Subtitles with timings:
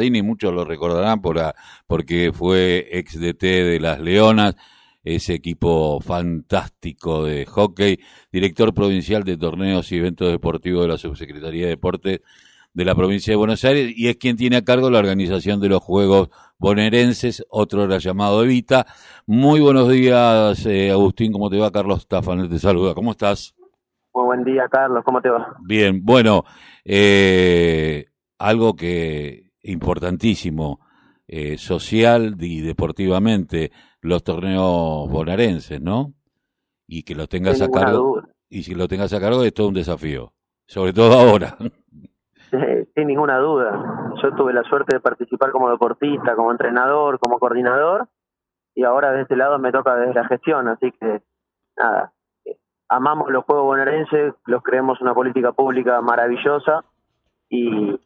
[0.00, 1.40] Dini, muchos lo recordarán por
[1.86, 4.56] porque fue ex DT de las Leonas,
[5.02, 7.98] ese equipo fantástico de hockey,
[8.30, 12.20] director provincial de torneos y eventos deportivos de la Subsecretaría de Deportes
[12.74, 15.70] de la provincia de Buenos Aires y es quien tiene a cargo la organización de
[15.70, 16.28] los Juegos
[16.58, 18.84] Bonaerenses, otro era llamado Evita.
[19.26, 21.70] Muy buenos días, eh, Agustín, ¿cómo te va?
[21.70, 23.54] Carlos Tafanel te saluda, ¿cómo estás?
[24.12, 25.56] Muy buen día, Carlos, ¿cómo te va?
[25.60, 26.44] Bien, bueno,
[26.84, 28.06] eh,
[28.38, 30.80] algo que importantísimo
[31.28, 36.12] eh, social y deportivamente los torneos bonaerenses, ¿no?
[36.86, 39.74] Y que lo tengas a cargo y si lo tengas a cargo es todo un
[39.74, 40.32] desafío,
[40.66, 41.56] sobre todo ahora.
[42.94, 44.12] Sin ninguna duda.
[44.22, 48.08] Yo tuve la suerte de participar como deportista, como entrenador, como coordinador
[48.74, 51.22] y ahora de este lado me toca desde la gestión, así que
[51.76, 52.12] nada,
[52.88, 56.84] amamos los juegos bonaerenses, los creemos una política pública maravillosa
[57.48, 57.98] y,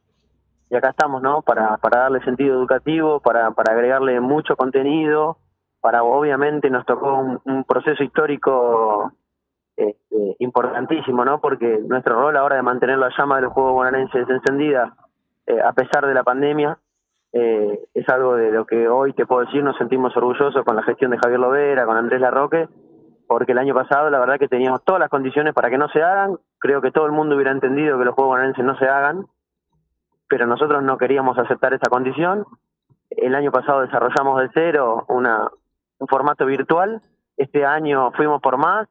[0.70, 1.42] y acá estamos, ¿no?
[1.42, 5.38] Para, para darle sentido educativo, para, para agregarle mucho contenido,
[5.80, 9.12] para obviamente nos tocó un, proceso histórico
[9.76, 11.40] este, importantísimo, ¿no?
[11.40, 14.94] Porque nuestro rol ahora de mantener la llama del juego bonaerense encendida,
[15.46, 16.78] eh, a pesar de la pandemia,
[17.32, 20.82] eh, es algo de lo que hoy te puedo decir, nos sentimos orgullosos con la
[20.84, 22.68] gestión de Javier Lovera, con Andrés Larroque,
[23.26, 26.02] porque el año pasado la verdad que teníamos todas las condiciones para que no se
[26.02, 29.26] hagan, creo que todo el mundo hubiera entendido que los juegos bonaerenses no se hagan,
[30.30, 32.46] pero nosotros no queríamos aceptar esa condición.
[33.10, 35.50] El año pasado desarrollamos de cero una,
[35.98, 37.02] un formato virtual,
[37.36, 38.88] este año fuimos por más,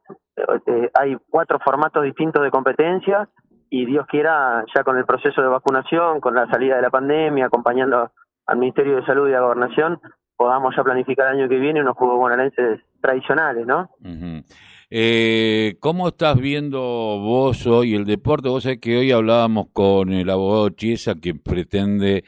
[0.65, 3.29] eh, hay cuatro formatos distintos de competencias
[3.69, 7.45] y Dios quiera, ya con el proceso de vacunación, con la salida de la pandemia,
[7.45, 8.11] acompañando
[8.45, 10.01] al Ministerio de Salud y a la Gobernación,
[10.35, 13.89] podamos ya planificar el año que viene unos juegos bonaerenses tradicionales, ¿no?
[14.91, 18.49] Eh, ¿Cómo estás viendo vos hoy el deporte?
[18.49, 22.23] Vos sabés que hoy hablábamos con el abogado Chiesa que pretende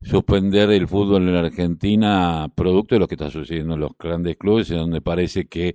[0.00, 4.36] suspender el fútbol en la Argentina producto de lo que está sucediendo en los grandes
[4.36, 5.74] clubes, en donde parece que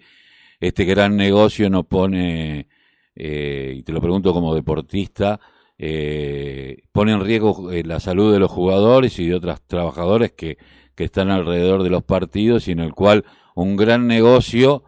[0.62, 2.68] este gran negocio no pone,
[3.16, 5.42] eh, y te lo pregunto como deportista,
[5.78, 10.58] eh, pone en riesgo eh, la salud de los jugadores y de otros trabajadores que,
[10.96, 14.86] que están alrededor de los partidos y en el cual un gran negocio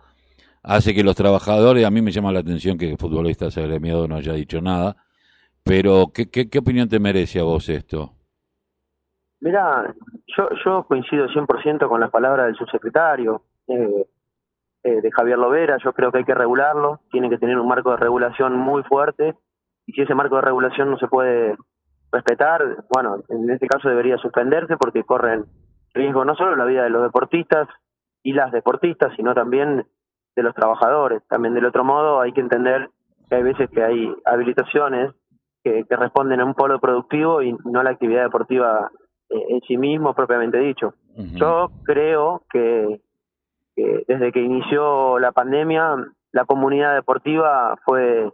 [0.63, 4.15] hace que los trabajadores, a mí me llama la atención que el futbolista agremiado no
[4.15, 4.95] haya dicho nada,
[5.63, 8.13] pero ¿qué, qué, opinión te merece a vos esto?
[9.39, 9.93] Mira,
[10.37, 14.07] yo, yo coincido 100% con las palabras del subsecretario eh,
[14.83, 17.91] eh, de Javier Lovera, yo creo que hay que regularlo, tiene que tener un marco
[17.91, 19.35] de regulación muy fuerte,
[19.85, 21.55] y si ese marco de regulación no se puede
[22.11, 25.45] respetar, bueno, en este caso debería suspenderse porque corren
[25.93, 27.67] riesgo no solo la vida de los deportistas
[28.23, 29.85] y las deportistas, sino también
[30.37, 31.23] de los trabajadores.
[31.27, 32.89] También del otro modo hay que entender
[33.27, 35.13] que hay veces que hay habilitaciones
[35.63, 38.89] que, responden a un polo productivo y no a la actividad deportiva
[39.29, 40.93] eh, en sí mismo propiamente dicho.
[41.33, 43.01] Yo creo que,
[43.75, 45.95] desde que inició la pandemia
[46.31, 48.31] la comunidad deportiva fue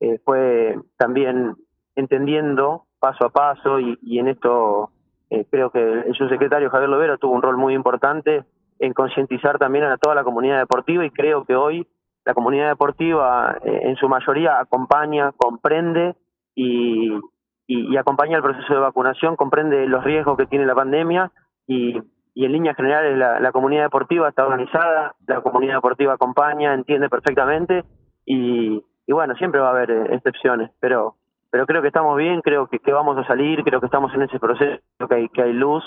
[0.00, 1.54] eh, fue también
[1.96, 4.90] entendiendo paso a paso y, en esto
[5.30, 8.44] eh, creo que el subsecretario Javier Lovera tuvo un rol muy importante
[8.78, 11.86] en concientizar también a toda la comunidad deportiva y creo que hoy
[12.24, 16.14] la comunidad deportiva eh, en su mayoría acompaña, comprende
[16.54, 17.18] y,
[17.66, 21.32] y, acompaña el proceso de vacunación, comprende los riesgos que tiene la pandemia
[21.66, 21.96] y,
[22.34, 27.84] en líneas generales la, la, comunidad deportiva está organizada, la comunidad deportiva acompaña, entiende perfectamente
[28.24, 31.16] y, bueno, siempre va a haber eh, excepciones, pero
[31.50, 34.20] pero creo que estamos bien, creo que, que vamos a salir, creo que estamos en
[34.20, 35.82] ese proceso, que hay, que hay luz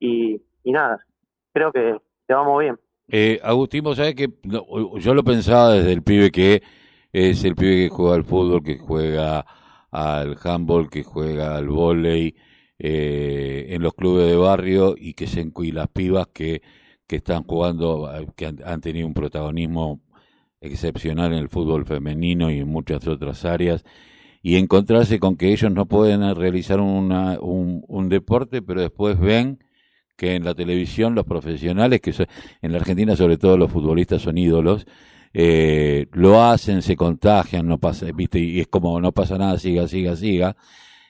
[0.00, 0.98] y, y nada,
[1.52, 1.98] creo que,
[2.34, 2.78] vamos bien.
[3.10, 4.28] Eh, Agustín, vos sabés que
[5.00, 6.62] yo lo pensaba desde el pibe que
[7.12, 9.46] es el pibe que juega al fútbol, que juega
[9.90, 12.34] al handball, que juega al volei
[12.78, 16.62] eh, en los clubes de barrio y que se y las pibas que,
[17.06, 20.00] que están jugando, que han, tenido un protagonismo
[20.60, 23.84] excepcional en el fútbol femenino y en muchas otras áreas
[24.42, 29.58] y encontrarse con que ellos no pueden realizar una, un, un deporte, pero después ven
[30.18, 32.12] que en la televisión los profesionales, que
[32.60, 34.84] en la Argentina sobre todo los futbolistas son ídolos,
[35.32, 39.86] eh, lo hacen, se contagian, no pasa, viste, y es como no pasa nada, siga,
[39.86, 40.56] siga, siga,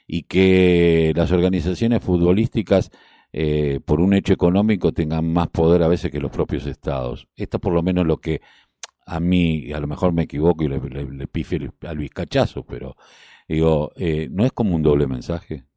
[0.06, 2.90] y que las organizaciones futbolísticas,
[3.32, 7.28] eh, por un hecho económico, tengan más poder a veces que los propios estados.
[7.34, 8.42] Esto por lo menos lo que
[9.06, 12.96] a mí, a lo mejor me equivoco y le, le, pifie al bizcachazo, pero
[13.48, 15.67] digo, eh, ¿no es como un doble mensaje?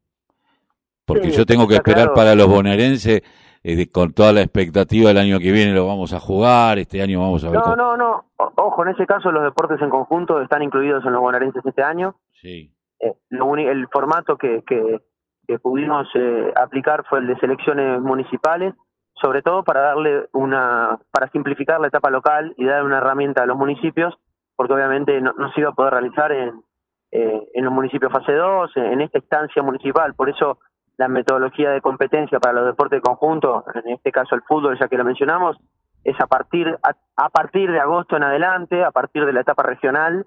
[1.06, 3.22] Porque yo tengo que esperar para los bonaerenses
[3.64, 7.20] eh, con toda la expectativa el año que viene lo vamos a jugar, este año
[7.20, 7.60] vamos a ver.
[7.60, 8.24] No, no, no.
[8.36, 12.16] ojo, en ese caso los deportes en conjunto están incluidos en los bonaerenses este año.
[12.40, 12.74] Sí.
[12.98, 15.00] Eh, el formato que, que,
[15.46, 18.74] que pudimos eh, aplicar fue el de selecciones municipales,
[19.14, 23.46] sobre todo para darle una, para simplificar la etapa local y dar una herramienta a
[23.46, 24.14] los municipios,
[24.56, 26.62] porque obviamente no, se iba a poder realizar en,
[27.12, 30.14] eh, en los municipios fase 2, en esta instancia municipal.
[30.14, 30.58] Por eso
[31.02, 34.86] la metodología de competencia para los deportes de conjunto, en este caso el fútbol, ya
[34.86, 35.56] que lo mencionamos,
[36.04, 36.78] es a partir,
[37.16, 40.24] a, partir de agosto en adelante, a partir de la etapa regional,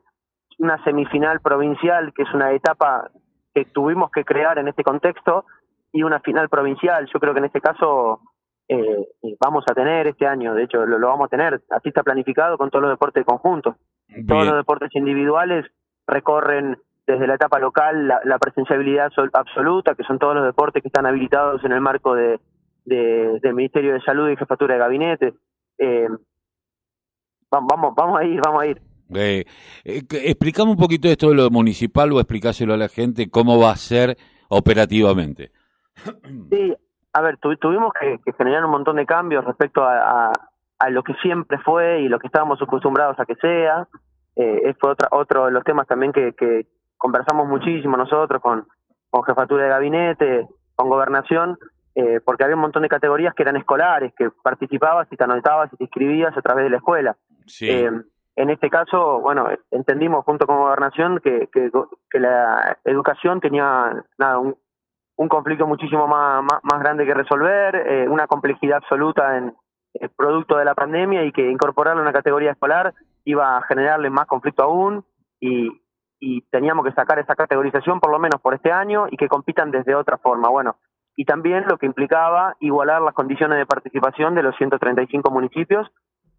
[0.59, 3.09] una semifinal provincial, que es una etapa
[3.53, 5.45] que tuvimos que crear en este contexto,
[5.93, 7.07] y una final provincial.
[7.13, 8.19] Yo creo que en este caso
[8.67, 9.07] eh,
[9.39, 12.69] vamos a tener este año, de hecho lo, vamos a tener, así está planificado con
[12.69, 13.77] todos los deportes de conjunto.
[14.27, 15.65] Todos los deportes individuales
[16.05, 21.05] recorren desde la etapa local la, presenciabilidad absoluta, que son todos los deportes que están
[21.05, 22.39] habilitados en el marco de,
[22.85, 25.33] del Ministerio de Salud y Jefatura de Gabinete.
[25.77, 26.07] Eh,
[27.49, 28.81] vamos, vamos a ir, vamos a ir.
[29.13, 29.45] Eh,
[29.83, 33.71] eh, explicame un poquito esto de lo municipal o explicáselo a la gente cómo va
[33.71, 34.17] a ser
[34.49, 35.51] operativamente.
[36.49, 36.75] Sí,
[37.13, 40.31] a ver, tuvimos que, generar un montón de cambios respecto a,
[40.89, 43.87] lo que siempre fue y lo que estábamos acostumbrados a que sea.
[44.35, 46.67] Eh, fue otra, otro de los temas también que, que
[46.97, 48.67] conversamos muchísimo nosotros con,
[49.09, 51.57] con jefatura de gabinete, con gobernación,
[51.95, 55.71] eh, porque había un montón de categorías que eran escolares, que participabas y te anotabas
[55.73, 57.15] y te inscribías a través de la escuela.
[57.61, 57.89] Eh,
[58.35, 64.57] en este caso, bueno, entendimos junto con Gobernación que, que, la educación tenía nada, un,
[65.15, 69.53] un conflicto muchísimo más, más, grande que resolver, eh, una complejidad absoluta en
[69.93, 72.93] el producto de la pandemia y que incorporarle una categoría escolar
[73.23, 75.05] iba a generarle más conflicto aún
[75.39, 75.69] y,
[76.25, 79.69] y teníamos que sacar esa categorización por lo menos por este año y que compitan
[79.69, 80.49] desde otra forma.
[80.49, 80.77] Bueno,
[81.15, 85.87] y también lo que implicaba igualar las condiciones de participación de los 135 municipios,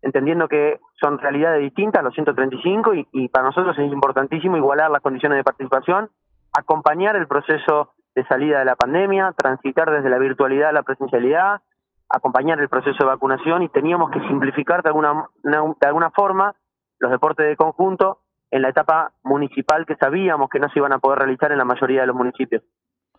[0.02, 5.02] entendiendo que son realidades distintas los 135 y, y para nosotros es importantísimo igualar las
[5.02, 6.10] condiciones de participación,
[6.52, 11.60] acompañar el proceso de salida de la pandemia, transitar desde la virtualidad a la presencialidad,
[12.08, 16.56] acompañar el proceso de vacunación y teníamos que simplificar de alguna, de alguna forma
[16.98, 18.18] los deportes de conjunto
[18.50, 21.64] en la etapa municipal que sabíamos que no se iban a poder realizar en la
[21.64, 22.62] mayoría de los municipios.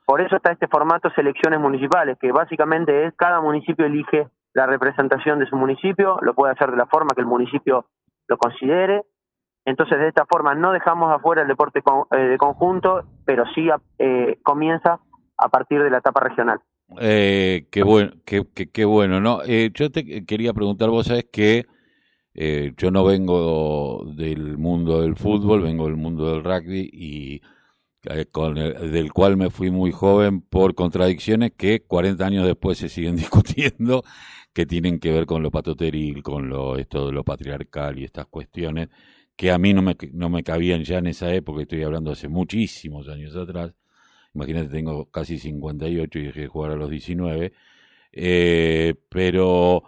[0.05, 5.39] Por eso está este formato selecciones municipales, que básicamente es cada municipio elige la representación
[5.39, 7.85] de su municipio, lo puede hacer de la forma que el municipio
[8.27, 9.03] lo considere.
[9.65, 13.67] Entonces, de esta forma no dejamos afuera el deporte eh, de conjunto, pero sí
[13.99, 14.99] eh, comienza
[15.37, 16.61] a partir de la etapa regional.
[16.99, 19.41] Eh, qué bueno, qué, bueno, ¿no?
[19.45, 21.65] Eh, yo te quería preguntar, vos sabés que
[22.37, 27.41] eh, yo no vengo del mundo del fútbol, vengo del mundo del rugby y
[28.03, 32.89] eh, con del cual me fui muy joven por contradicciones que 40 años después se
[32.89, 34.03] siguen discutiendo
[34.53, 38.27] que tienen que ver con lo patoteril, con lo esto de lo patriarcal y estas
[38.27, 38.89] cuestiones
[39.35, 42.27] que a mí no me, no me cabían ya en esa época, estoy hablando hace
[42.27, 43.73] muchísimos años atrás.
[44.35, 47.53] Imagínate, tengo casi 58 y dejé de jugar a los 19.
[48.11, 49.83] Eh, pero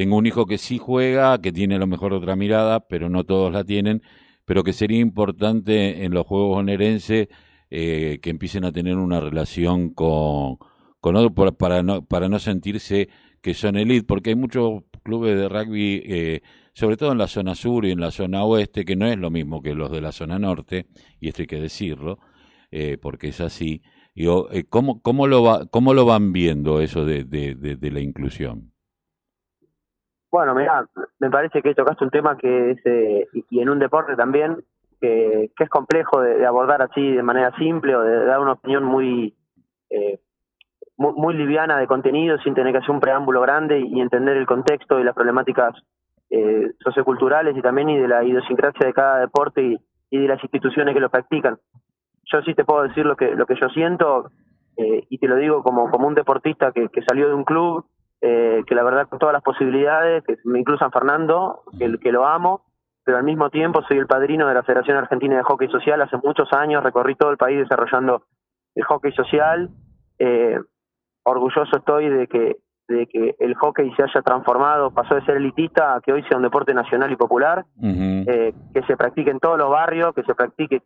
[0.00, 3.24] tengo un hijo que sí juega, que tiene a lo mejor otra mirada, pero no
[3.24, 4.00] todos la tienen,
[4.46, 7.28] pero que sería importante en los juegos bonaerenses
[7.68, 10.56] eh, que empiecen a tener una relación con,
[11.00, 13.10] con otro para no, para no sentirse
[13.42, 16.40] que son elite, porque hay muchos clubes de rugby, eh,
[16.72, 19.30] sobre todo en la zona sur y en la zona oeste, que no es lo
[19.30, 20.86] mismo que los de la zona norte,
[21.20, 22.20] y esto hay que decirlo,
[22.70, 23.82] eh, porque es así.
[24.14, 28.69] Eh, ¿cómo, cómo, lo va, ¿Cómo lo van viendo eso de, de la inclusión?
[30.30, 30.86] Bueno, mira,
[31.18, 34.58] me parece que tocaste un tema que es, eh, y en un deporte también,
[35.00, 39.34] que, es complejo de, abordar así de manera simple o de, dar una opinión muy,
[39.88, 40.20] eh,
[40.96, 45.00] muy, liviana de contenido sin tener que hacer un preámbulo grande y, entender el contexto
[45.00, 45.74] y las problemáticas
[46.28, 49.78] eh, socioculturales y también y de la idiosincrasia de cada deporte
[50.10, 51.58] y, de las instituciones que lo practican.
[52.32, 54.30] Yo sí te puedo decir lo que, lo que yo siento
[54.76, 57.84] eh, y te lo digo como, como un deportista que, que salió de un club
[58.22, 62.12] eh, que la verdad con todas las posibilidades, que me incluyo San Fernando, que, que
[62.12, 62.64] lo amo,
[63.04, 66.00] pero al mismo tiempo soy el padrino de la Federación Argentina de Hockey Social.
[66.02, 68.24] Hace muchos años recorrí todo el país desarrollando
[68.74, 69.70] el hockey social.
[70.18, 70.58] Eh,
[71.24, 72.56] orgulloso estoy de que,
[72.88, 76.36] de que el hockey se haya transformado, pasó de ser elitista a que hoy sea
[76.36, 80.34] un deporte nacional y popular, eh, que se practique en todos los barrios, que se
[80.34, 80.82] practique en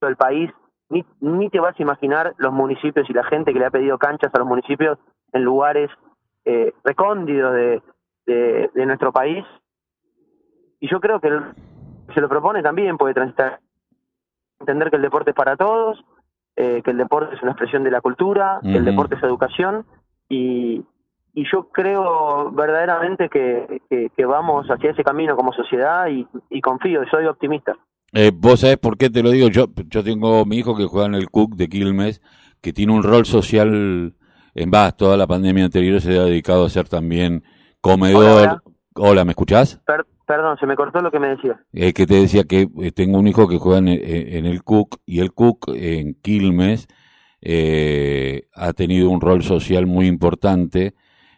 [0.00, 0.50] todo el país.
[0.90, 3.98] Ni, ni te vas a imaginar los municipios y la gente que le ha pedido
[3.98, 4.98] canchas a los municipios
[5.32, 5.90] en lugares
[6.44, 6.72] eh,
[8.26, 9.44] de, de, nuestro país.
[10.80, 11.30] Y yo creo que
[12.14, 13.60] se lo propone también puede transitar,
[14.60, 16.04] entender que el deporte es para todos,
[16.56, 19.84] eh, que el deporte es una expresión de la cultura, que el deporte es educación
[20.28, 20.84] y,
[21.32, 27.02] y yo creo verdaderamente que, que, vamos hacia ese camino como sociedad y, y confío,
[27.10, 27.76] soy optimista.
[28.12, 31.06] Eh, Vos sabés por qué te lo digo, yo, yo tengo mi hijo que juega
[31.06, 32.22] en el Cook de Quilmes,
[32.60, 34.14] que tiene un rol social,
[34.54, 37.42] en base toda la pandemia anterior se ha dedicado a ser también
[37.80, 38.62] comedor.
[38.94, 39.80] Hola, ¿me escuchás?
[40.26, 41.60] perdón, se me cortó lo que me decía.
[41.74, 44.96] Eh, que te decía que eh, tengo un hijo que juega en, en el Cook
[45.04, 46.88] y el Cook en Quilmes
[47.46, 50.94] eh, ha tenido un rol social muy importante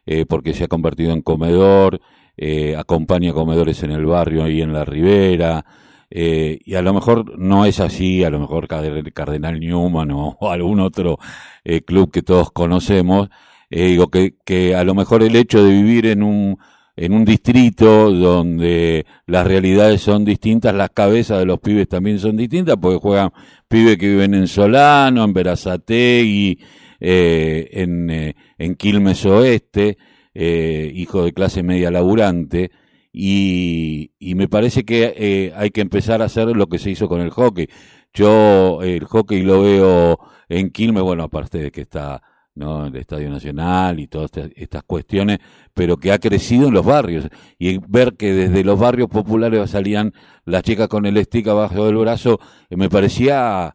[0.07, 2.01] eh, porque se ha convertido en comedor,
[2.37, 5.65] eh, acompaña comedores en el barrio ahí en la ribera,
[6.11, 10.81] eh, y a lo mejor no es así, a lo mejor Cardenal Newman o, algún
[10.81, 11.19] otro
[11.65, 13.29] eh, club que todos conocemos,
[13.71, 16.59] eh, digo que, que a lo mejor el hecho de vivir en un
[16.97, 22.37] en un distrito donde las realidades son distintas, las cabezas de los pibes también son
[22.37, 23.33] distintas, porque juegan
[23.69, 26.59] pibes que viven en Solano, en Verazategui,
[26.99, 29.99] eh, en, eh, en Quilmes Oeste,
[30.35, 32.71] eh, hijo de clase media laburante,
[33.19, 37.09] y, y me parece que eh, hay que empezar a hacer lo que se hizo
[37.09, 37.67] con el hockey.
[38.13, 40.19] Yo el hockey lo veo
[40.51, 42.23] en Quilmes, bueno, aparte de que está
[42.55, 42.87] ¿no?
[42.87, 45.39] el Estadio Nacional y todas estas cuestiones,
[45.73, 47.27] pero que ha crecido en los barrios.
[47.59, 50.13] Y ver que desde los barrios populares salían
[50.45, 53.75] las chicas con el stick abajo del brazo, eh, me parecía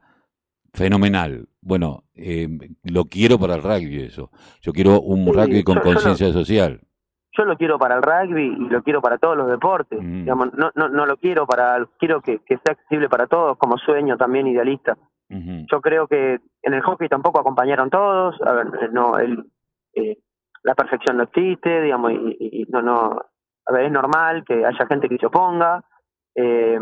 [0.72, 1.48] fenomenal.
[1.62, 2.48] Bueno, eh,
[2.84, 4.30] lo quiero para el rugby eso.
[4.62, 6.82] Yo quiero un Sí, rugby con conciencia social.
[7.38, 10.00] Yo lo quiero para el rugby y lo quiero para todos los deportes.
[10.02, 10.22] Mm.
[10.24, 13.78] Digamos, no, no, no lo quiero para, quiero que, que sea accesible para todos como
[13.78, 14.98] sueño también idealista.
[15.72, 18.36] Yo creo que en el hockey tampoco acompañaron todos.
[18.42, 19.46] A ver, no, el,
[19.94, 20.18] eh,
[20.64, 23.18] la perfección no existe, digamos, y, y- y no, no.
[23.66, 25.82] A ver, es normal que haya gente que se oponga.
[26.36, 26.78] Eh,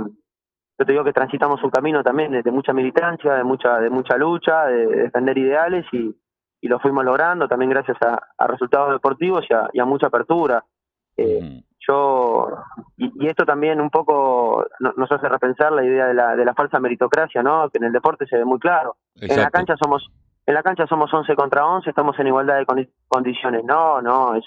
[0.80, 3.90] yo te digo que transitamos un camino también de, de mucha militancia, de mucha, de
[3.92, 6.16] mucha lucha, de defender ideales y,
[6.62, 10.08] y lo fuimos logrando también gracias a, a resultados deportivos y a, y a mucha
[10.08, 10.64] apertura.
[11.18, 12.48] Eh, yo
[12.98, 16.46] y, y esto también un poco no- nos hace repensar la idea de la, de
[16.46, 18.98] la falsa meritocracia no que en el deporte se ve muy claro.
[19.16, 20.10] En la cancha somos
[20.46, 23.64] en la cancha somos 11 contra 11 estamos en igualdad de condi- condiciones.
[23.64, 24.44] No no es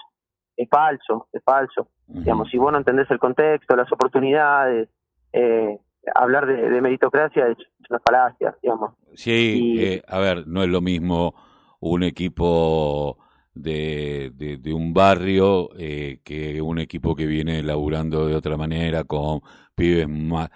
[0.56, 1.88] es falso es falso.
[2.06, 4.88] Digamos si vos no entendés el contexto las oportunidades
[5.32, 5.78] eh,
[6.14, 8.92] hablar de, de meritocracia es, es una falacia digamos.
[9.14, 11.34] Sí, Y- eh, a ver, no es lo mismo
[11.82, 13.18] un equipo
[13.54, 19.04] de, de, de un barrio eh, que un equipo que viene laburando de otra manera
[19.04, 19.40] con
[19.74, 20.48] pibes más,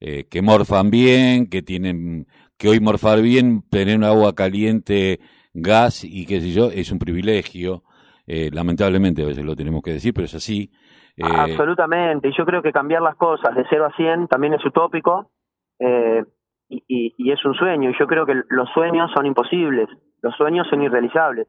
[0.00, 5.20] eh, que morfan bien, que tienen que hoy morfar bien, tener agua caliente,
[5.52, 7.82] gas y qué sé yo, es un privilegio.
[8.26, 10.70] Eh, lamentablemente a veces lo tenemos que decir, pero es así.
[11.16, 14.64] Eh, Absolutamente, y yo creo que cambiar las cosas de 0 a 100 también es
[14.64, 15.30] utópico
[15.78, 16.24] eh,
[16.70, 19.88] y, y- y es un sueño, y yo creo que los sueños son imposibles,
[20.22, 21.48] los sueños son irrealizables.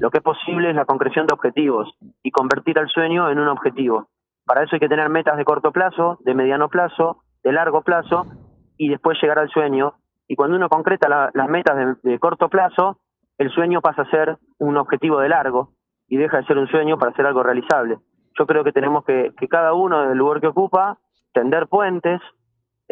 [0.00, 3.48] Lo que es posible es la concreción de objetivos y convertir al sueño en un
[3.48, 4.08] objetivo.
[4.46, 8.26] Para eso hay que tener metas de corto plazo, de mediano plazo, de largo plazo
[8.78, 9.94] y después llegar al sueño.
[10.28, 12.98] Y cuando uno concreta la- las metas de, de corto plazo,
[13.38, 15.70] el sueño pasa a ser un objetivo de largo
[16.08, 17.98] y deja de ser un sueño para ser algo realizable.
[18.38, 20.98] Yo creo que tenemos que, que cada uno del lugar que ocupa,
[21.32, 22.20] tender puentes,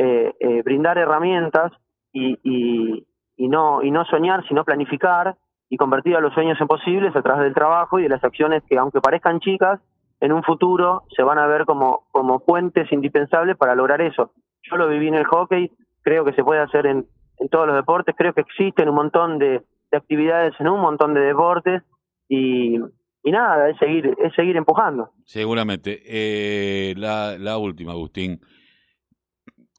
[0.00, 1.72] eh, eh, brindar herramientas
[2.12, 5.36] y, y, no, y no soñar, sino planificar
[5.68, 8.62] y convertir a los sueños en posibles a través del trabajo y de las acciones
[8.68, 9.80] que, aunque parezcan chicas,
[10.20, 14.30] en un futuro se van a ver como, como puentes indispensables para lograr eso.
[14.62, 17.04] Yo lo viví en el hockey, creo que se puede hacer en,
[17.50, 21.22] todos los deportes, creo que existen un montón de, de actividades en un montón de
[21.22, 21.82] deportes
[22.28, 22.76] y,
[23.24, 25.10] y nada, es seguir, es seguir empujando.
[25.24, 26.02] Seguramente.
[26.06, 28.40] Eh, la, la última, Agustín.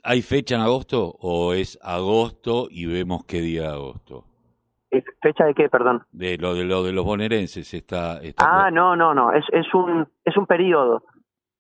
[0.04, 4.26] ¿Hay fecha en agosto o es agosto y vemos qué día de agosto?
[5.22, 6.04] ¿Fecha de qué, perdón?
[6.12, 8.20] De lo de, lo de los bonaerenses está...
[8.22, 11.04] está Ah, no, no, no, es, es, un, es un periodo.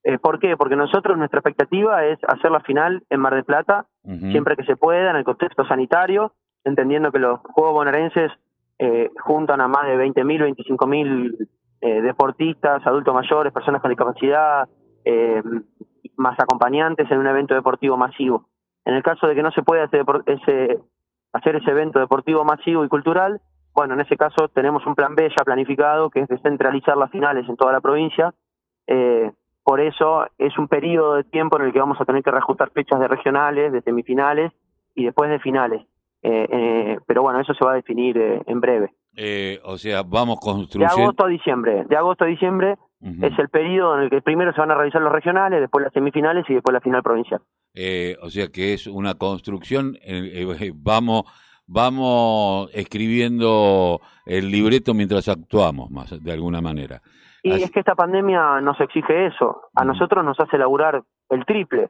[0.03, 0.55] Eh, ¿Por qué?
[0.57, 3.85] Porque nosotros, nuestra expectativa es hacer la final en Mar del Plata,
[4.31, 8.31] siempre que se pueda, en el contexto sanitario, entendiendo que los Juegos Bonaerenses
[8.79, 11.47] eh, juntan a más de 20.000, 25.000
[11.81, 14.67] eh, deportistas, adultos mayores, personas con discapacidad,
[15.05, 15.43] eh,
[16.19, 18.45] más acompañantes en un evento deportivo masivo.
[18.85, 20.79] En el caso de que no se pueda ese, ese-
[21.33, 23.41] hacer ese evento deportivo masivo y cultural,
[23.73, 27.47] bueno, en ese caso tenemos un plan B ya planificado, que es descentralizar las finales
[27.47, 28.33] en toda la provincia.
[28.87, 29.31] Eh,
[29.63, 32.71] por eso es un periodo de tiempo en el que vamos a tener que reajustar
[32.71, 34.51] fechas de regionales, de semifinales
[34.95, 35.83] y después de finales.
[36.21, 38.93] Eh, eh, pero bueno, eso se va a definir eh, en breve.
[39.15, 41.01] Eh, o sea, vamos De construyendo...
[41.03, 41.85] agosto a diciembre.
[41.85, 45.01] De agosto a diciembre Es el periodo en el que primero se van a realizar
[45.01, 47.41] los regionales, después las semifinales y después la final provincial.
[47.73, 51.23] Eh, o sea que es una construcción, eh, eh, vamos,
[51.65, 57.01] vamos escribiendo el libreto mientras actuamos, más de alguna manera.
[57.41, 59.61] Y Así- es que esta pandemia nos exige eso.
[59.75, 61.89] A nosotros nos hace laburar el triple.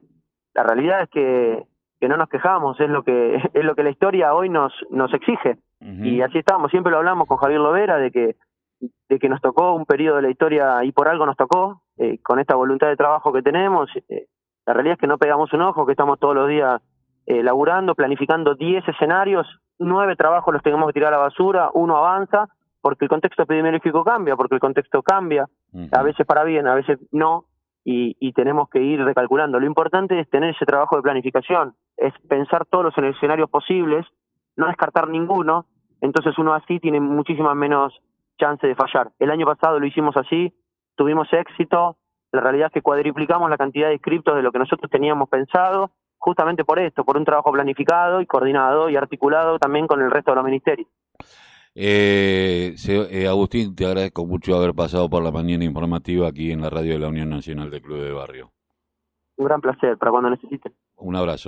[0.54, 1.64] La realidad es que,
[2.00, 5.12] que no nos quejamos, es lo que es lo que la historia hoy nos nos
[5.14, 5.58] exige.
[5.82, 8.36] Y así estamos, siempre lo hablamos con Javier Lovera de que,
[8.80, 12.20] de que nos tocó un periodo de la historia y por algo nos tocó, eh,
[12.24, 13.90] con esta voluntad de trabajo que tenemos.
[14.08, 14.28] Eh,
[14.66, 16.82] la realidad es que no pegamos un ojo, que estamos todos los días
[17.26, 19.48] eh, laburando, planificando 10 escenarios,
[19.80, 22.48] nueve trabajos los tenemos que tirar a la basura, uno avanza,
[22.82, 25.48] porque el contexto epidemiológico cambia, porque el contexto cambia,
[25.92, 27.46] a veces para bien, a veces no,
[27.84, 29.60] y, y, tenemos que ir recalculando.
[29.60, 34.06] Lo importante es tener ese trabajo de planificación, es pensar todos los escenarios posibles,
[34.56, 35.66] no descartar ninguno,
[36.02, 37.94] entonces uno así tiene muchísimas menos
[38.40, 39.12] chance de fallar.
[39.20, 40.54] El año pasado lo hicimos así,
[40.96, 41.98] tuvimos éxito,
[42.32, 45.92] la realidad es que cuadriplicamos la cantidad de criptos de lo que nosotros teníamos pensado,
[46.18, 50.32] justamente por esto, por un trabajo planificado y coordinado y articulado también con el resto
[50.32, 50.88] de los ministerios.
[51.76, 56.70] Eh, eh, Agustín, te agradezco mucho haber pasado por la mañana informativa aquí en la
[56.70, 58.52] radio de la Unión Nacional de Club de Barrio.
[59.38, 60.74] Un gran placer, para cuando necesiten.
[60.98, 61.48] Un abrazo.